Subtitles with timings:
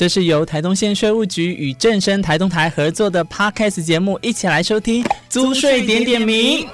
[0.00, 6.66] 这是由台东县税务局与正声台东台合作的 Podcast 节目，一起来收听租税点点名。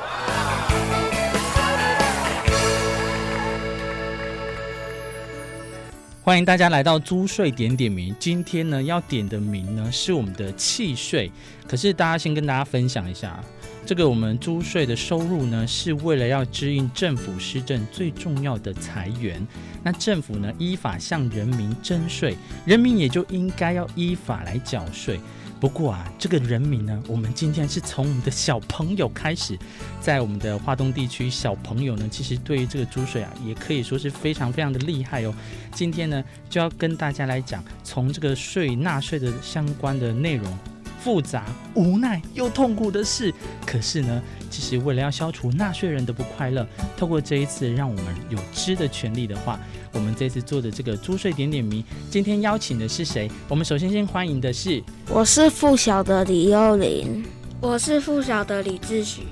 [6.22, 8.14] 欢迎大家来到租税点点名。
[8.20, 11.28] 今天呢，要点的名呢是我们的契税。
[11.66, 13.42] 可是大家先跟大家分享一下，
[13.86, 19.40] 这个我们租税的收入呢，是为了要支应政府施政最重要的财源。
[19.84, 25.20] 那政府呢，依法向人民征税，人民也就应该要依法来缴税。
[25.60, 29.56] 不过啊，这个人民呢，我们今天是从我们的小朋友开始，
[30.00, 35.32] 在我们的华东地区，小朋友呢，其实对于这个租税啊，也可以说是非常非常的厉害哦。
[35.72, 40.58] 今天呢，就要跟大家来讲，从这个税纳税的相关的内容。
[41.06, 43.32] 复杂、无奈又痛苦的事，
[43.64, 49.56] 可是呢，其实为了要消除纳税人的不快乐，透过这一次让我们有知的权利的话，
[49.92, 53.30] 我们这次做的这个租税点点名，今天邀请的是谁？
[53.48, 57.24] 我们首先先欢迎的是，我是附小的李幼林，
[57.60, 59.28] 我是附小的李志许，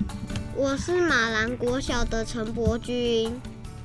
[0.56, 3.32] 我是马兰国小的陈伯君。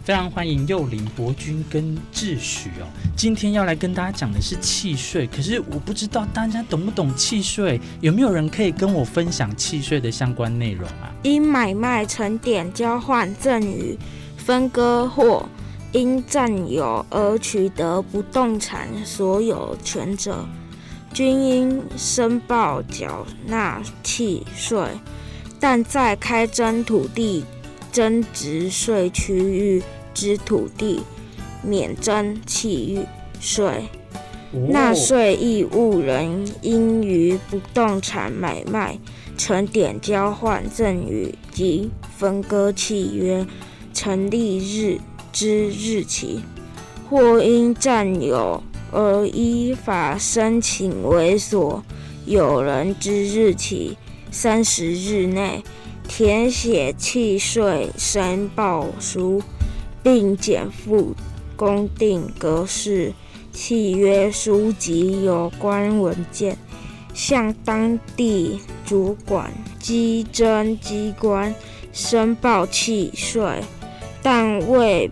[0.10, 2.90] 非常欢迎幼林、博君跟智许哦。
[3.16, 11.14] 今天要来跟大家讲的是契税，可是我不知道大家懂不懂契税，有没有人可以跟我分享契税的相关内容啊？
[11.22, 13.96] 因买卖、成点、交换、赠与、
[14.36, 15.48] 分割或
[15.92, 20.44] 因占有而取得不动产所有权者，
[21.14, 24.88] 均应申报缴纳契税，
[25.60, 27.46] 但在开征土地
[27.92, 29.84] 增值税区域。
[30.20, 31.00] 之土地
[31.64, 33.06] 免征契
[33.39, 33.86] 税，
[34.67, 38.99] 纳税义务人应于不动产买卖、
[39.38, 43.48] 成点交换、赠与及分割契约
[43.94, 44.99] 成立日
[45.32, 46.42] 之日起，
[47.10, 48.61] 或因占有
[48.92, 51.82] 而依法申请为所
[52.26, 53.98] 有人之日起
[54.32, 55.64] 三十日内，
[56.10, 59.42] 填写契税申报书。
[60.02, 61.15] 并减负
[61.55, 63.14] 公定格式
[63.52, 66.58] 契约书及有关文件，
[67.14, 71.54] 向当地主管稽征机关
[71.92, 73.61] 申报契税，
[74.23, 75.11] 但未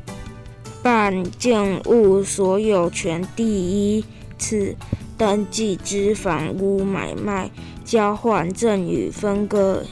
[0.82, 4.06] 办建物所有权第一
[4.38, 4.76] 次
[5.18, 7.50] 登记之房屋买卖、
[7.84, 9.84] 交换、赠与、分割，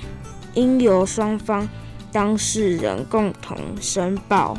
[0.53, 1.67] 应由双方
[2.11, 4.57] 当事人共同申报。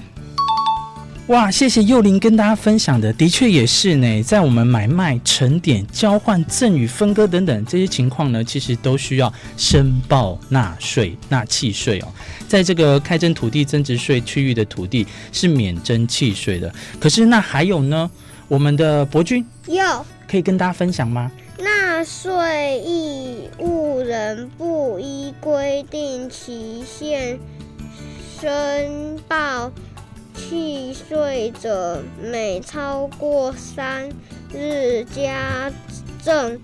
[1.28, 4.22] 哇，谢谢幼林跟大家分享的，的确也是呢。
[4.22, 12.06] 在我们买卖、成点、交换、赠与、分割等等这些情况呢，其实都需要申报纳税、纳契税哦。
[12.47, 16.72] 在这个开征土地增值税区域的土地是免征契税的。
[17.00, 18.08] 可是那还有呢？
[18.47, 19.82] 我们的博君有
[20.31, 21.28] 可以跟大家分享吗？
[21.58, 27.37] 纳税义务人不依规定期限
[28.41, 29.72] 申报。
[30.36, 34.08] 契税者，每超过三
[34.52, 35.72] 日加
[36.22, 36.60] 征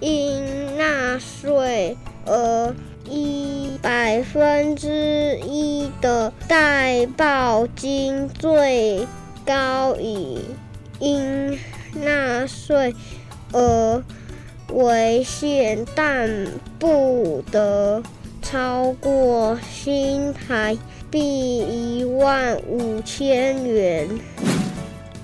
[0.00, 1.96] 应纳税
[2.26, 2.74] 额
[3.04, 9.06] 一百分之一的代报金，最
[9.44, 10.38] 高以
[11.00, 11.58] 应
[11.94, 12.94] 纳税
[13.52, 14.02] 额
[14.72, 16.30] 为限，但
[16.78, 18.02] 不得
[18.42, 20.76] 超过新台。
[21.10, 24.08] 币一万五千元。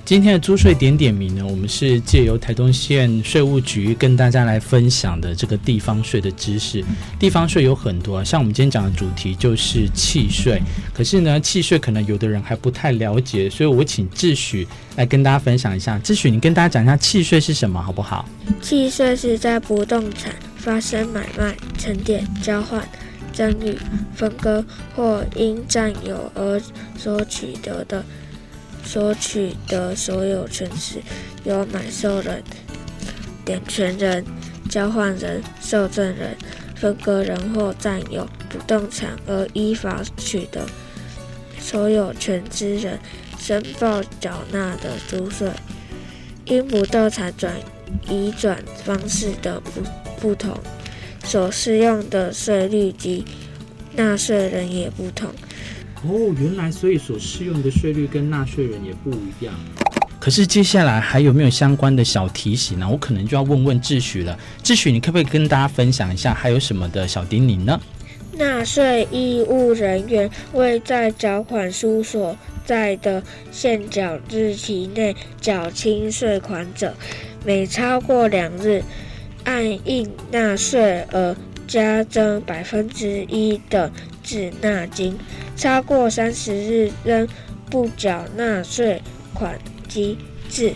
[0.05, 6.84] 今天的租税点点名呢，我们是借由台东县税务局跟大家来分享的这个地方税的知识。
[7.19, 10.61] 地方税有很多，啊像我们今天讲的主题就是契税。
[10.93, 15.98] 可是呢，契税可能有的人还不太了解，所以我请志许来跟大家分享一下。
[16.01, 18.28] 志许，你跟大家讲一下契税是什么，好不好？
[18.60, 22.86] 契税是在不动产发生买卖、沉淀、交换。
[23.34, 23.77] 赠与、
[24.15, 24.65] 分割
[24.95, 26.60] 或因占有而
[26.97, 28.04] 所取得的
[28.84, 31.01] 所取得所有权时，
[31.45, 32.42] 由买受人、
[33.45, 34.25] 点权人、
[34.71, 36.36] 交换人、受赠人、
[36.77, 40.65] 分割人或占有不动产而依法取得
[41.59, 42.98] 所有权之人
[43.39, 45.51] 申报缴纳的租税。
[46.47, 47.54] 因不动产转
[48.07, 49.83] 移转方式的不
[50.21, 50.54] 不同。
[51.24, 53.24] 所适用的税率及
[53.97, 55.30] 纳税人也不同。
[56.06, 59.54] 哦，原来所以所适用的税率跟纳税人也不一样。
[60.21, 62.88] 可是接下来还有没有相关的小提醒呢？
[62.88, 64.38] 我可能就要问问智许了。
[64.62, 67.80] 智许，你可不可以跟大家分享一下还有什么的小叮咛呢？
[68.36, 72.36] 纳税义务人员未在缴款书所
[72.66, 73.22] 在的
[73.53, 76.94] 限缴日期内缴清税款者。
[77.44, 78.82] 每超过两日，
[79.45, 81.37] 按应纳税额
[81.67, 83.91] 加征百分之一的
[84.23, 85.15] 滞纳金；
[85.57, 87.29] 超过三十日仍
[87.71, 89.01] 不缴纳税
[89.33, 89.59] 款
[89.89, 90.19] 及
[90.49, 90.73] 滞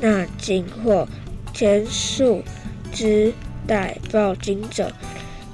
[0.00, 1.08] 纳金或
[1.52, 2.42] 前述
[2.92, 3.32] 之
[3.66, 4.92] 代报金者，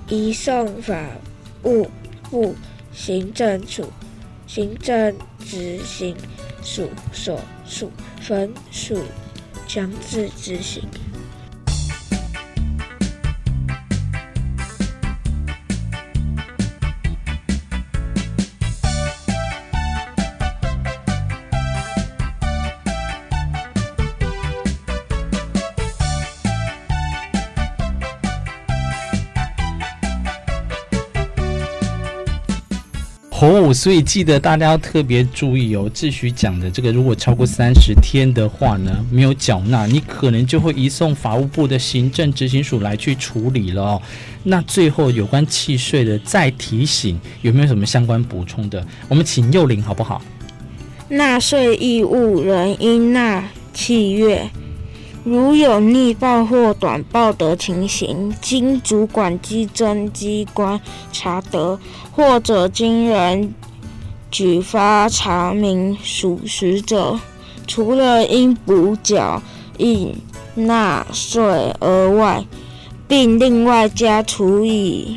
[0.08, 1.06] 移送法
[1.64, 1.90] 务
[2.30, 2.54] 部
[2.92, 3.92] 行政处
[4.46, 5.14] 行政
[5.44, 6.16] 执行
[6.62, 9.02] 署所属分署
[9.66, 10.82] 强制执行。
[33.38, 35.90] 哦，所以记得大家要特别注意哦。
[35.94, 44.02] 秩序讲的这个，如果超过三十天的话呢，没有缴纳，你可能就会移送法务部的行政执行署来去处理了哦。
[44.42, 48.84] 那最后有关契税的再提醒，有没有什么相关补充的？
[49.08, 50.22] 我们请幼玲好不好？
[51.08, 53.44] 纳税义务人应纳
[53.74, 54.48] 契约。
[55.28, 60.80] 如有逆报或短报的情形，经主管稽征机关
[61.10, 61.80] 查得，
[62.12, 63.52] 或者经人
[64.30, 67.18] 举发查明属实者，
[67.66, 69.42] 除了应补缴
[69.78, 70.14] 应
[70.54, 72.44] 纳税额外，
[73.08, 75.16] 并另外加处以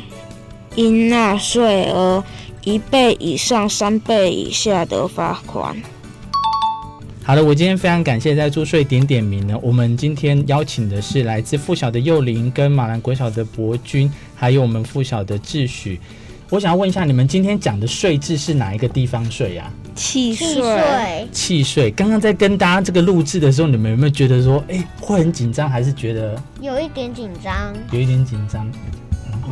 [0.74, 2.24] 应纳税额
[2.64, 5.80] 一倍以上三倍以下的罚款。
[7.22, 9.56] 好的，我今天非常感谢在租税点点名呢。
[9.62, 16.00] 我们今天邀请的是来自附小的幼林，跟马兰国小的博君，还有我们附小的秩序。
[16.48, 19.70] 我想要问一下，你们今天讲的税制是哪一个地方税呀？
[19.94, 21.90] 契契税，契税。
[21.92, 28.68] 刚刚在跟大家这个录制的时候，你们有没有觉得说，哎，会很紧张，还是觉得有一点紧张，有一点紧张？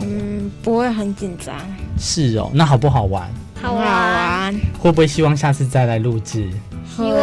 [0.00, 1.54] 嗯，不会很紧张，
[1.98, 2.50] 是哦。
[2.52, 3.30] 那好不好玩？
[3.60, 6.50] 好很好玩，玩，会不会希望下次再来录制？
[6.96, 7.22] 希望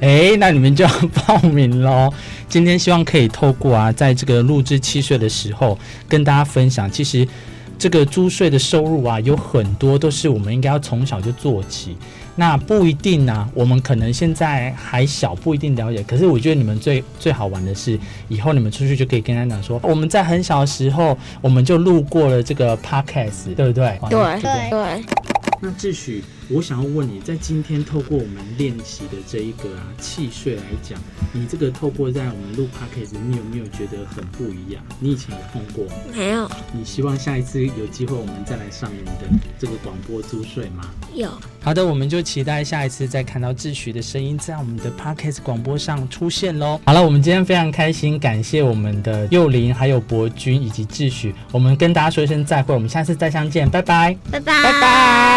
[0.00, 0.90] 哎，那你们就要
[1.26, 2.12] 报名喽！
[2.48, 5.78] 今天希望可以透过啊，在这个录制契税的时候，
[6.08, 7.26] 跟大家分享，其实
[7.78, 11.96] 这个租税的收入啊，有很多都是我们应该要从小就做起。
[12.34, 16.02] 那不一定啊，我们可能现在还小，不一定了解。
[16.02, 17.98] 可是我觉得你们最最好玩的是，
[18.28, 23.98] 以后你们出去就可以跟他讲说，我们在很小的时候，我们就路过了这个 podcast，对不对？
[24.08, 25.04] 对对对，
[25.60, 31.00] 那志许，我想要问你，在今天透过我们练习的这一个啊契税来讲，
[31.32, 34.82] 你这个透过在我们录 podcast，你有没有觉得很不一样？
[35.00, 35.94] 你以前有碰过吗？
[36.14, 39.28] 没有，你希望下一次有机会我们再来上你的
[39.58, 40.84] 这个广播租税吗？
[41.14, 41.30] 有，
[41.62, 46.80] 好的，我们就期待下一次再看到志许的声音在我们的 podcast 广播上出现喽。
[46.84, 54.16] 好了，我们今天非常开心，感谢我们的幼林、还有博君以及志许，我们跟大家说一声再会，我们下次再相见，拜拜。
[54.30, 55.31] 拜拜拜拜。